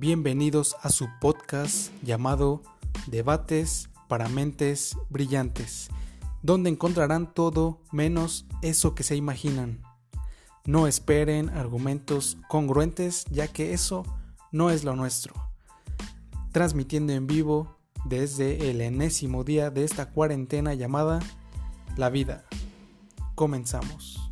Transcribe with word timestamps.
Bienvenidos 0.00 0.76
a 0.82 0.90
su 0.90 1.08
podcast 1.20 1.90
llamado 2.04 2.62
Debates 3.08 3.90
para 4.06 4.28
Mentes 4.28 4.96
Brillantes, 5.08 5.88
donde 6.40 6.70
encontrarán 6.70 7.34
todo 7.34 7.80
menos 7.90 8.46
eso 8.62 8.94
que 8.94 9.02
se 9.02 9.16
imaginan. 9.16 9.82
No 10.64 10.86
esperen 10.86 11.48
argumentos 11.48 12.38
congruentes 12.46 13.24
ya 13.32 13.48
que 13.48 13.72
eso 13.72 14.04
no 14.52 14.70
es 14.70 14.84
lo 14.84 14.94
nuestro. 14.94 15.34
Transmitiendo 16.52 17.12
en 17.12 17.26
vivo 17.26 17.76
desde 18.04 18.70
el 18.70 18.80
enésimo 18.82 19.42
día 19.42 19.70
de 19.70 19.82
esta 19.82 20.10
cuarentena 20.10 20.74
llamada 20.74 21.18
La 21.96 22.08
Vida. 22.08 22.44
Comenzamos. 23.34 24.27